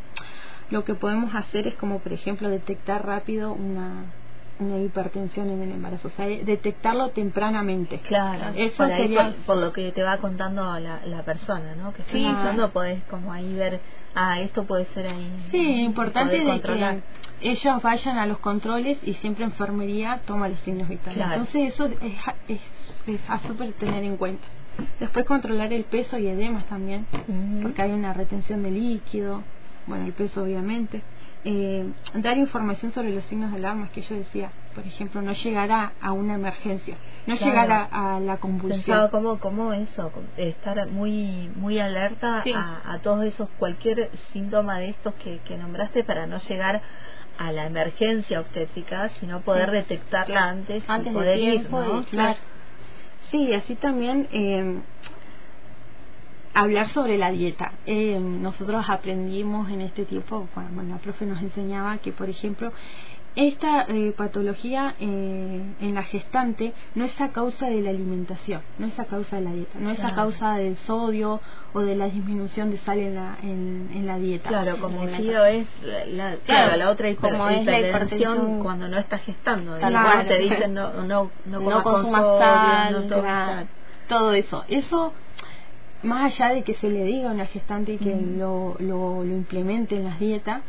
lo 0.71 0.83
que 0.83 0.95
podemos 0.95 1.35
hacer 1.35 1.67
es 1.67 1.75
como 1.75 1.99
por 1.99 2.13
ejemplo 2.13 2.49
detectar 2.49 3.05
rápido 3.05 3.53
una 3.53 4.05
una 4.61 4.77
hipertensión 4.77 5.49
en 5.49 5.61
el 5.63 5.71
embarazo, 5.71 6.07
o 6.07 6.11
sea, 6.11 6.27
detectarlo 6.27 7.09
tempranamente. 7.09 7.97
Claro, 8.07 8.53
eso 8.55 8.77
por, 8.77 8.87
sería... 8.87 9.35
por, 9.45 9.57
lo 9.57 9.73
que 9.73 9.91
te 9.91 10.03
va 10.03 10.17
contando 10.17 10.61
la, 10.79 11.03
la 11.05 11.23
persona, 11.23 11.75
¿no? 11.75 11.93
Que 11.93 12.03
sí, 12.11 12.27
no 12.55 12.69
podés 12.69 13.01
como 13.05 13.33
ahí 13.33 13.53
ver, 13.53 13.79
ah, 14.13 14.39
esto 14.39 14.65
puede 14.65 14.85
ser 14.93 15.07
ahí. 15.07 15.47
Sí, 15.49 15.81
importante 15.81 16.39
de 16.39 16.61
que 16.61 17.01
ellos 17.41 17.81
vayan 17.81 18.19
a 18.19 18.27
los 18.27 18.37
controles 18.37 18.99
y 19.03 19.15
siempre 19.15 19.45
enfermería 19.45 20.21
toma 20.25 20.47
los 20.47 20.59
signos 20.59 20.87
vitales. 20.87 21.25
Entonces 21.25 21.73
eso 21.73 21.85
es, 21.85 22.13
es, 22.47 22.61
es 23.07 23.21
a 23.27 23.39
súper 23.39 23.73
tener 23.73 24.03
en 24.03 24.17
cuenta. 24.17 24.47
Después 24.99 25.25
controlar 25.25 25.73
el 25.73 25.83
peso 25.83 26.17
y 26.17 26.27
edemas 26.27 26.65
también, 26.67 27.05
porque 27.61 27.81
hay 27.81 27.91
una 27.91 28.13
retención 28.13 28.63
de 28.63 28.71
líquido, 28.71 29.43
bueno, 29.87 30.05
el 30.05 30.13
peso 30.13 30.43
obviamente 30.43 31.03
eh, 31.43 31.91
dar 32.13 32.37
información 32.37 32.93
sobre 32.93 33.13
los 33.13 33.25
signos 33.25 33.51
de 33.51 33.57
alarma 33.57 33.89
que 33.91 34.01
yo 34.03 34.15
decía, 34.15 34.51
por 34.75 34.85
ejemplo, 34.85 35.23
no 35.23 35.33
llegar 35.33 35.71
a, 35.71 36.11
una 36.11 36.35
emergencia, 36.35 36.97
no 37.25 37.35
llegar 37.35 37.89
a, 37.91 38.19
la 38.19 38.37
convulsión. 38.37 39.09
como 39.09 39.39
cómo 39.39 39.73
eso, 39.73 40.11
estar 40.37 40.87
muy 40.87 41.49
muy 41.55 41.79
alerta 41.79 42.43
a, 42.55 42.99
todos 42.99 43.25
esos, 43.25 43.49
cualquier 43.57 44.11
síntoma 44.33 44.77
de 44.77 44.89
estos 44.89 45.15
que, 45.15 45.39
que 45.39 45.57
nombraste 45.57 46.03
para 46.03 46.27
no 46.27 46.37
llegar 46.39 46.81
a 47.39 47.51
la 47.51 47.65
emergencia 47.65 48.39
obstétrica, 48.39 49.09
sino 49.19 49.41
poder 49.41 49.71
detectarla 49.71 50.47
antes, 50.47 50.83
antes 50.87 51.11
y 51.11 51.15
poder 51.15 51.39
ir, 51.39 51.67
Claro. 51.67 52.37
Sí, 53.31 53.53
así 53.53 53.75
también 53.75 54.27
eh, 54.31 54.79
hablar 56.53 56.89
sobre 56.89 57.17
la 57.17 57.31
dieta. 57.31 57.73
Eh, 57.85 58.19
nosotros 58.19 58.85
aprendimos 58.87 59.69
en 59.69 59.81
este 59.81 60.05
tiempo, 60.05 60.47
cuando 60.53 60.83
la 60.83 60.97
profe 60.97 61.25
nos 61.25 61.41
enseñaba 61.41 61.97
que, 61.97 62.11
por 62.11 62.29
ejemplo, 62.29 62.71
esta 63.33 63.85
eh, 63.87 64.13
patología 64.17 64.93
eh, 64.99 65.61
en 65.79 65.95
la 65.95 66.03
gestante 66.03 66.73
no 66.95 67.05
es 67.05 67.21
a 67.21 67.29
causa 67.29 67.67
de 67.67 67.81
la 67.81 67.89
alimentación, 67.89 68.61
no 68.77 68.87
es 68.87 68.99
a 68.99 69.05
causa 69.05 69.37
de 69.37 69.43
la 69.43 69.53
dieta, 69.53 69.79
no 69.79 69.89
es 69.89 70.03
a 70.03 70.13
causa 70.13 70.55
del 70.55 70.75
sodio 70.79 71.39
o 71.71 71.79
de 71.79 71.95
la 71.95 72.09
disminución 72.09 72.71
de 72.71 72.77
sal 72.79 72.99
en 72.99 73.15
la, 73.15 73.37
en, 73.41 74.05
la 74.05 74.17
dieta. 74.17 74.49
Claro, 74.49 74.81
como 74.81 75.07
sido 75.15 75.45
es 75.45 75.65
la, 76.07 76.35
claro, 76.45 76.75
la 76.75 76.89
otra 76.89 77.15
como 77.15 77.47
es 77.47 77.65
la 77.65 77.79
hipertensión 77.79 78.59
cuando 78.61 78.89
no 78.89 78.97
estás 78.97 79.21
gestando, 79.21 79.77
claro. 79.77 80.27
te 80.27 80.37
dicen 80.37 80.73
no, 80.73 80.91
no, 81.03 81.31
no, 81.45 81.83
consumas 81.83 82.37
sal, 82.37 83.07
no 83.07 83.81
todo 84.09 84.33
eso. 84.33 84.65
Eso 84.67 85.13
más 86.03 86.33
allá 86.33 86.53
de 86.53 86.63
que 86.63 86.75
se 86.75 86.89
le 86.89 87.03
diga 87.03 87.29
a 87.29 87.33
una 87.33 87.45
gestante 87.45 87.97
que 87.97 88.15
mm. 88.15 88.39
lo, 88.39 88.75
lo, 88.79 89.23
lo, 89.23 89.35
implemente 89.35 89.95
en 89.95 90.05
las 90.05 90.19
dietas, 90.19 90.61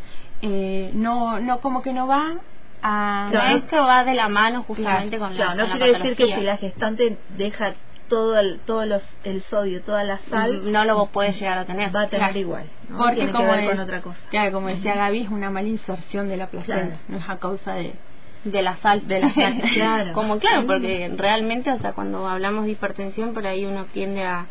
eh, 0.42 0.90
no, 0.94 1.40
no 1.40 1.60
como 1.60 1.82
que 1.82 1.92
no 1.92 2.06
va 2.06 2.36
a... 2.82 3.30
No 3.32 3.40
es 3.56 3.62
que 3.64 3.78
va 3.78 4.04
de 4.04 4.14
la 4.14 4.28
mano 4.28 4.62
justamente 4.64 5.18
con 5.18 5.36
la 5.36 5.54
Claro, 5.54 5.66
no 5.66 5.78
quiere 5.78 5.98
decir 5.98 6.16
que 6.16 6.34
si 6.34 6.40
la 6.40 6.56
gestante 6.56 7.18
deja 7.36 7.74
todo 8.08 8.38
el, 8.38 8.60
todo 8.60 8.84
los, 8.84 9.02
el 9.24 9.42
sodio, 9.44 9.82
toda 9.82 10.04
la 10.04 10.18
sal, 10.28 10.70
no 10.70 10.84
lo 10.84 11.06
puede 11.06 11.32
llegar 11.32 11.58
a 11.58 11.64
tener. 11.64 11.94
Va 11.94 12.02
a 12.02 12.08
tener 12.08 12.36
igual, 12.36 12.66
¿no? 12.90 12.98
Porque 12.98 13.30
como 13.30 13.48
que 13.48 13.56
ver 13.56 13.70
con 13.70 13.80
otra 13.80 14.02
cosa. 14.02 14.18
Claro, 14.28 14.52
como 14.52 14.68
decía 14.68 14.94
Gaby, 14.96 15.20
es 15.22 15.30
una 15.30 15.48
mala 15.48 15.68
inserción 15.68 16.28
de 16.28 16.36
la 16.36 16.48
placenta, 16.48 16.98
no 17.08 17.18
es 17.18 17.24
a 17.28 17.38
causa 17.38 17.72
de 17.72 17.94
de 18.44 18.62
la 18.62 18.76
sal 18.76 19.06
de 19.06 19.20
la 19.20 19.32
sal 19.32 19.62
claro. 19.74 20.12
como 20.14 20.38
claro 20.38 20.66
porque 20.66 21.12
realmente 21.16 21.70
o 21.70 21.78
sea 21.78 21.92
cuando 21.92 22.26
hablamos 22.26 22.64
de 22.64 22.72
hipertensión 22.72 23.34
por 23.34 23.46
ahí 23.46 23.64
uno 23.64 23.86
tiende 23.92 24.24
a 24.24 24.46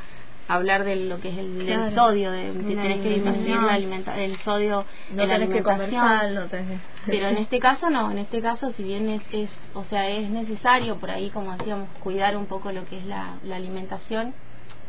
hablar 0.47 0.83
de 0.83 0.95
lo 0.95 1.19
que 1.19 1.29
es 1.29 1.37
el 1.37 1.95
sodio, 1.95 2.31
de 2.31 2.51
si 2.53 2.75
tenés 2.75 3.01
que 3.01 3.09
disminuir 3.09 3.55
la 3.55 3.73
alimenta 3.73 4.17
el 4.17 4.37
sodio 4.39 4.85
no 5.11 5.25
la 5.25 5.35
alimentación. 5.35 6.49
Pero 7.05 7.27
en 7.27 7.37
este 7.37 7.59
caso 7.59 7.89
no, 7.89 8.11
en 8.11 8.17
este 8.19 8.41
caso 8.41 8.71
si 8.73 8.83
bien 8.83 9.09
es, 9.09 9.21
es, 9.31 9.49
o 9.73 9.83
sea, 9.85 10.09
es 10.09 10.29
necesario 10.29 10.97
por 10.97 11.09
ahí, 11.11 11.29
como 11.29 11.55
decíamos, 11.57 11.89
cuidar 12.03 12.35
un 12.37 12.45
poco 12.45 12.71
lo 12.71 12.85
que 12.85 12.97
es 12.99 13.05
la, 13.05 13.35
la 13.43 13.55
alimentación, 13.55 14.33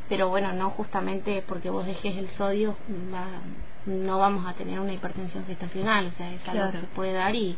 pero 0.09 0.29
bueno, 0.29 0.53
no 0.53 0.71
justamente 0.71 1.43
porque 1.47 1.71
vos 1.71 1.87
dejes 1.87 2.17
el 2.17 2.29
sodio, 2.31 2.77
no 3.87 4.19
vamos 4.19 4.47
a 4.47 4.55
tener 4.55 4.79
una 4.81 4.93
hipertensión 4.93 5.45
gestacional, 5.47 6.07
o 6.07 6.11
sea, 6.13 6.33
es 6.33 6.47
algo 6.49 6.71
que 6.71 6.81
se 6.81 6.87
puede 6.89 7.13
dar 7.13 7.35
y, 7.35 7.57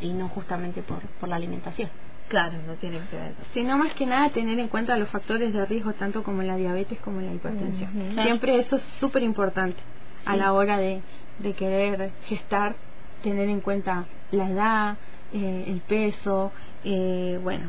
y 0.00 0.12
no 0.12 0.28
justamente 0.28 0.82
por, 0.82 1.00
por 1.20 1.28
la 1.28 1.36
alimentación. 1.36 1.90
Claro, 2.28 2.54
no 2.66 2.74
tiene 2.74 3.00
que 3.10 3.16
ver. 3.16 3.34
Sino 3.52 3.76
más 3.76 3.92
que 3.94 4.06
nada 4.06 4.30
tener 4.30 4.58
en 4.58 4.68
cuenta 4.68 4.96
los 4.96 5.08
factores 5.10 5.52
de 5.52 5.66
riesgo, 5.66 5.92
tanto 5.92 6.22
como 6.22 6.42
la 6.42 6.56
diabetes 6.56 6.98
como 7.00 7.20
la 7.20 7.32
hipertensión. 7.32 7.90
Siempre 8.22 8.58
eso 8.58 8.76
es 8.76 8.82
súper 8.98 9.22
importante 9.22 9.80
a 10.24 10.36
la 10.36 10.52
hora 10.52 10.78
de, 10.78 11.02
de 11.38 11.52
querer 11.52 12.10
gestar, 12.26 12.76
tener 13.22 13.48
en 13.48 13.60
cuenta 13.60 14.04
la 14.30 14.48
edad, 14.48 14.96
eh, 15.32 15.64
el 15.68 15.80
peso, 15.80 16.50
eh, 16.82 17.38
bueno, 17.42 17.66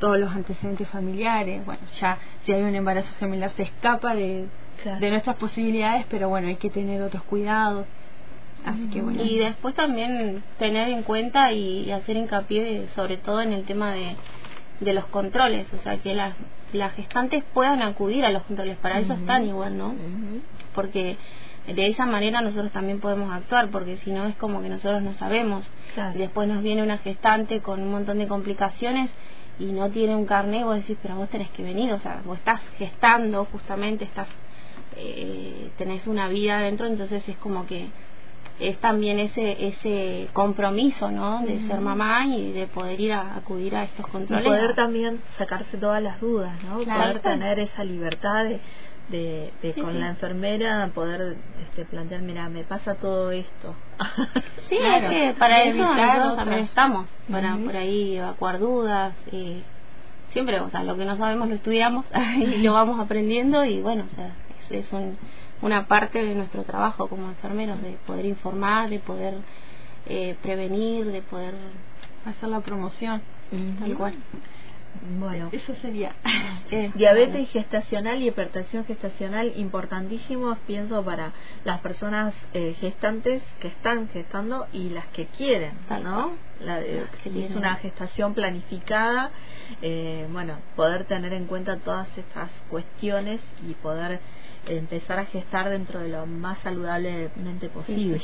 todos 0.00 0.18
los 0.18 0.30
antecedentes 0.34 0.88
familiares. 0.88 1.64
Bueno, 1.66 1.82
ya 2.00 2.18
si 2.42 2.52
hay 2.52 2.62
un 2.62 2.74
embarazo 2.74 3.08
gemelar 3.18 3.50
se 3.50 3.64
escapa 3.64 4.14
de, 4.14 4.46
de 5.00 5.10
nuestras 5.10 5.36
posibilidades, 5.36 6.06
pero 6.08 6.28
bueno, 6.28 6.48
hay 6.48 6.56
que 6.56 6.70
tener 6.70 7.02
otros 7.02 7.22
cuidados. 7.24 7.86
Y 9.24 9.38
después 9.38 9.74
también 9.74 10.42
tener 10.58 10.88
en 10.88 11.02
cuenta 11.02 11.52
y 11.52 11.90
hacer 11.90 12.16
hincapié 12.16 12.88
sobre 12.94 13.16
todo 13.16 13.40
en 13.40 13.52
el 13.52 13.64
tema 13.64 13.92
de, 13.92 14.16
de 14.80 14.92
los 14.92 15.06
controles, 15.06 15.66
o 15.72 15.82
sea, 15.82 15.98
que 15.98 16.14
las, 16.14 16.34
las 16.72 16.92
gestantes 16.94 17.44
puedan 17.54 17.82
acudir 17.82 18.24
a 18.24 18.30
los 18.30 18.42
controles, 18.44 18.76
para 18.76 19.00
eso 19.00 19.14
están 19.14 19.46
igual, 19.46 19.76
¿no? 19.76 19.94
Porque 20.74 21.16
de 21.66 21.86
esa 21.86 22.06
manera 22.06 22.40
nosotros 22.40 22.72
también 22.72 23.00
podemos 23.00 23.32
actuar, 23.32 23.68
porque 23.70 23.96
si 23.98 24.10
no 24.10 24.26
es 24.26 24.36
como 24.36 24.62
que 24.62 24.68
nosotros 24.68 25.02
no 25.02 25.14
sabemos. 25.14 25.64
Y 26.14 26.18
después 26.18 26.48
nos 26.48 26.62
viene 26.62 26.82
una 26.82 26.98
gestante 26.98 27.60
con 27.60 27.80
un 27.82 27.90
montón 27.90 28.18
de 28.18 28.26
complicaciones 28.26 29.10
y 29.58 29.66
no 29.66 29.90
tiene 29.90 30.14
un 30.14 30.24
carnet, 30.24 30.64
vos 30.64 30.76
decís, 30.76 30.96
pero 31.02 31.16
vos 31.16 31.28
tenés 31.28 31.50
que 31.50 31.62
venir, 31.62 31.92
o 31.92 31.98
sea, 31.98 32.22
vos 32.24 32.38
estás 32.38 32.60
gestando 32.78 33.44
justamente, 33.46 34.04
estás 34.04 34.28
eh, 34.96 35.70
tenés 35.76 36.06
una 36.06 36.28
vida 36.28 36.58
adentro, 36.58 36.86
entonces 36.86 37.28
es 37.28 37.36
como 37.38 37.66
que 37.66 37.88
es 38.60 38.78
también 38.78 39.18
ese 39.18 39.68
ese 39.68 40.28
compromiso 40.32 41.10
no 41.10 41.42
de 41.42 41.60
ser 41.68 41.80
mamá 41.80 42.26
y 42.26 42.52
de 42.52 42.66
poder 42.66 43.00
ir 43.00 43.12
a 43.12 43.36
acudir 43.36 43.76
a 43.76 43.84
estos 43.84 44.06
controles. 44.08 44.44
y 44.44 44.48
poder 44.48 44.74
también 44.74 45.20
sacarse 45.36 45.76
todas 45.76 46.02
las 46.02 46.20
dudas 46.20 46.52
no 46.64 46.78
poder 46.80 47.20
tener 47.20 47.60
esa 47.60 47.84
libertad 47.84 48.44
de, 48.44 48.60
de, 49.62 49.74
con 49.74 49.98
la 49.98 50.08
enfermera 50.08 50.90
poder 50.94 51.36
este, 51.62 51.84
plantear 51.84 52.22
mira 52.22 52.48
me 52.48 52.64
pasa 52.64 52.96
todo 52.96 53.30
esto 53.30 53.74
sí 54.68 54.76
es 54.76 55.04
que 55.08 55.34
para 55.38 55.62
eso 55.62 55.94
nosotros 55.94 56.36
también 56.36 56.64
estamos 56.64 57.08
para 57.30 57.56
por 57.56 57.76
ahí 57.76 58.16
evacuar 58.16 58.58
dudas 58.58 59.14
y 59.32 59.62
siempre 60.32 60.60
o 60.60 60.68
sea 60.68 60.82
lo 60.82 60.96
que 60.96 61.04
no 61.04 61.16
sabemos 61.16 61.48
lo 61.48 61.54
estudiamos 61.54 62.06
y 62.36 62.58
lo 62.58 62.72
vamos 62.72 63.00
aprendiendo 63.00 63.64
y 63.64 63.80
bueno 63.80 64.04
o 64.10 64.14
sea 64.14 64.34
es, 64.68 64.86
es 64.86 64.92
un 64.92 65.16
una 65.62 65.86
parte 65.86 66.24
de 66.24 66.34
nuestro 66.34 66.62
trabajo 66.62 67.08
como 67.08 67.28
enfermeros, 67.28 67.82
de 67.82 67.92
poder 68.06 68.26
informar, 68.26 68.88
de 68.90 68.98
poder 69.00 69.34
eh, 70.06 70.36
prevenir, 70.42 71.06
de 71.06 71.22
poder 71.22 71.54
hacer 72.24 72.48
la 72.48 72.60
promoción, 72.60 73.20
tal 73.80 73.94
cual. 73.94 74.14
Bueno, 75.18 75.48
eso 75.52 75.74
sería. 75.76 76.14
Eh, 76.70 76.92
diabetes 76.96 77.48
gestacional 77.48 78.20
y 78.20 78.28
hipertensión 78.28 78.84
gestacional 78.84 79.54
importantísimos, 79.56 80.58
pienso, 80.66 81.02
para 81.02 81.32
las 81.64 81.80
personas 81.80 82.34
eh, 82.52 82.76
gestantes 82.78 83.42
que 83.58 83.68
están 83.68 84.10
gestando 84.10 84.66
y 84.70 84.90
las 84.90 85.06
que 85.06 85.24
quieren, 85.28 85.72
¿no? 86.02 86.32
La, 86.60 86.82
si 87.22 87.42
es 87.42 87.56
una 87.56 87.76
gestación 87.76 88.34
planificada, 88.34 89.30
bueno, 90.30 90.58
poder 90.76 91.06
tener 91.06 91.32
en 91.32 91.46
cuenta 91.46 91.78
todas 91.78 92.06
estas 92.18 92.50
cuestiones 92.68 93.40
y 93.66 93.72
poder 93.72 94.20
empezar 94.66 95.18
a 95.18 95.26
gestar 95.26 95.68
dentro 95.70 96.00
de 96.00 96.08
lo 96.08 96.26
más 96.26 96.58
saludablemente 96.60 97.68
posible. 97.68 98.20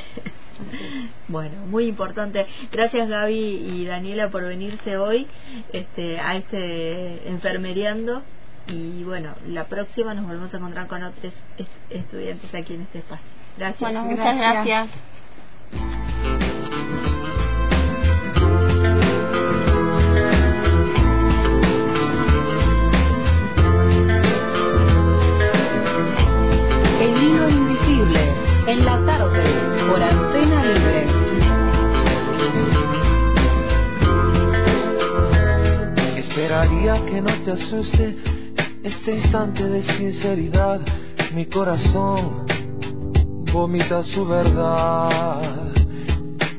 bueno, 1.29 1.67
muy 1.67 1.87
importante. 1.87 2.47
Gracias 2.71 3.09
Gaby 3.09 3.35
y 3.35 3.85
Daniela 3.87 4.31
por 4.31 4.45
venirse 4.45 4.97
hoy 4.97 5.27
este, 5.73 6.21
a 6.21 6.37
este 6.37 7.29
enfermeriando 7.29 8.23
y 8.67 9.05
bueno, 9.05 9.35
la 9.47 9.65
próxima 9.65 10.15
nos 10.15 10.27
volvemos 10.27 10.53
a 10.55 10.57
encontrar 10.57 10.87
con 10.87 11.03
otros 11.03 11.33
estudiantes 11.91 12.55
aquí 12.55 12.75
en 12.75 12.83
este 12.83 12.99
espacio. 12.99 13.27
Gracias. 13.57 13.81
Bueno, 13.81 14.05
muchas 14.05 14.37
gracias. 14.37 15.14
En 28.75 28.85
la 28.85 29.07
tarde, 29.07 29.43
por 29.89 30.03
antena 30.03 30.65
libre. 30.65 31.07
Esperaría 36.19 37.07
que 37.07 37.21
no 37.21 37.33
te 37.45 37.53
asuste 37.53 38.17
este 38.83 39.15
instante 39.15 39.63
de 39.63 39.83
sinceridad. 39.85 40.81
Mi 41.35 41.47
corazón 41.47 42.47
vomita 43.53 44.03
su 44.03 44.27
verdad. 44.27 45.73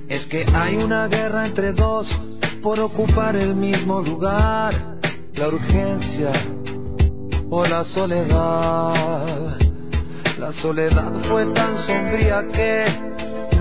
Es 0.07 0.25
que 0.27 0.45
hay 0.53 0.77
una 0.77 1.07
guerra 1.07 1.45
entre 1.45 1.73
dos 1.73 2.07
por 2.63 2.79
ocupar 2.79 3.35
el 3.35 3.55
mismo 3.55 3.99
lugar, 4.01 4.99
la 5.33 5.47
urgencia 5.49 6.31
o 7.49 7.65
la 7.65 7.83
soledad. 7.83 9.64
La 10.39 10.51
soledad 10.51 11.11
fue 11.29 11.45
tan 11.53 11.77
sombría 11.87 12.43
que 12.51 12.85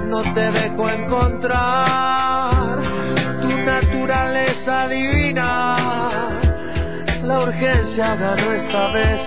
no 0.07 0.23
te 0.35 0.51
dejó 0.51 0.89
encontrar 0.91 2.83
tu 3.41 3.49
naturaleza 3.49 4.89
divina. 4.89 5.77
La 7.23 7.41
urgencia 7.41 8.17
ganó 8.17 8.53
esta 8.53 8.89
vez, 8.89 9.21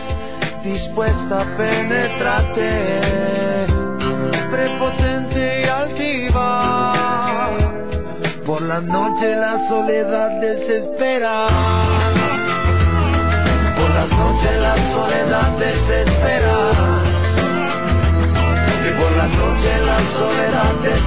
dispuesta 0.61 1.41
a 1.41 1.57
penetrarte 1.57 3.07
prepotente 4.51 5.61
y 5.61 5.65
altiva. 5.65 6.93
Por 8.45 8.61
la 8.61 8.81
noche 8.81 9.35
la 9.35 9.67
soledad 9.69 10.41
desespera. 10.41 11.47
Por 13.77 13.89
la 13.89 14.05
noche 14.05 14.51
la 14.59 14.75
soledad 14.93 15.57
desespera. 15.57 16.96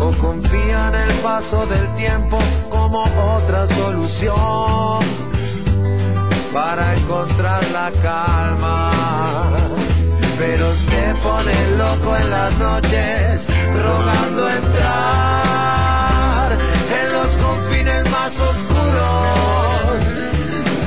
O 0.00 0.12
confía 0.18 0.88
en 0.88 0.94
el 0.94 1.20
paso 1.20 1.66
del 1.66 1.94
tiempo 1.96 2.38
como 2.70 3.02
otra 3.02 3.66
solución 3.68 5.04
para 6.52 6.94
encontrar 6.94 7.64
la 7.70 7.90
calma. 8.02 9.52
Pero 10.38 10.74
se 10.88 11.14
pone 11.22 11.76
loco 11.76 12.16
en 12.16 12.30
las 12.30 12.56
noches, 12.58 13.42
rogando 13.82 14.48
entrar 14.48 16.52
en 16.52 17.12
los 17.12 17.28
confines 17.36 18.10
más 18.10 18.32
oscuros 18.38 19.58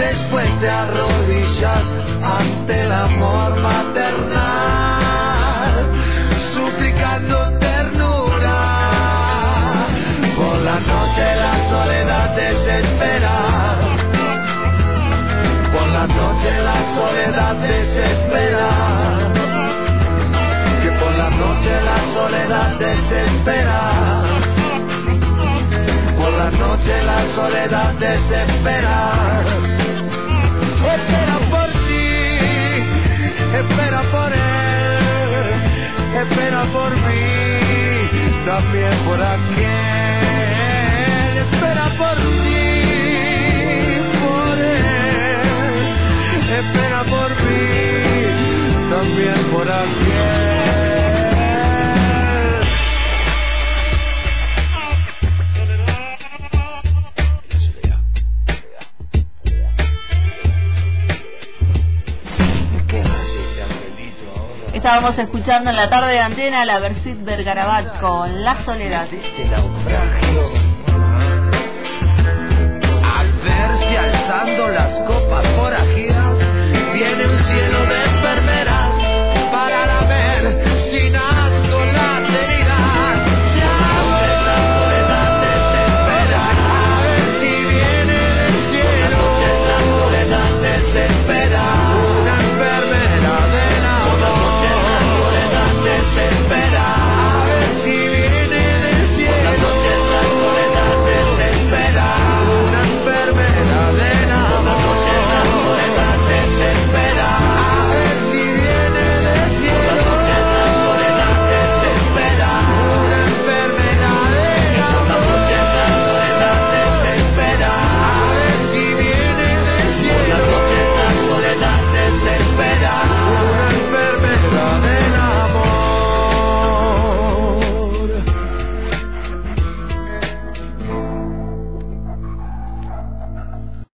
después 0.01 0.59
te 0.59 0.69
arrodillas 0.69 1.83
ante 2.23 2.83
el 2.83 2.91
amor 2.91 3.59
desespera. 22.77 23.81
Por 26.17 26.31
la 26.33 26.51
noche 26.51 27.03
la 27.03 27.35
soledad 27.35 27.93
desespera 27.95 29.41
espera 30.89 31.39
por 31.49 31.69
ti, 31.87 32.07
espera 33.55 34.01
por 34.11 34.31
él, 34.33 35.47
espera 36.21 36.63
por 36.73 36.91
mí, 36.95 37.27
también 38.45 38.93
por 39.05 39.21
aquel, 39.21 40.17
espera 41.43 41.85
por 41.97 42.15
ti, 42.43 42.69
por 44.21 44.57
él, 44.59 45.83
espera 46.59 47.03
por 47.03 47.29
mí, 47.43 47.67
también 48.89 49.39
por 49.51 49.67
aquel. 49.69 50.50
Estábamos 64.83 65.15
escuchando 65.19 65.69
en 65.69 65.75
la 65.75 65.91
tarde 65.91 66.13
de 66.13 66.19
antena 66.21 66.65
la 66.65 66.79
Versit 66.79 67.23
Bergarabat 67.23 67.99
con 67.99 68.43
La 68.43 68.65
Soledad. 68.65 69.05
Este 69.13 69.45
naufragio. 69.45 70.49
Al 73.15 73.31
verse 73.43 73.97
alzando 73.99 74.69
las 74.69 74.99
copas 75.01 75.47
forajidas, 75.49 76.35
viene 76.95 77.27
un 77.27 77.43
cielo. 77.43 77.70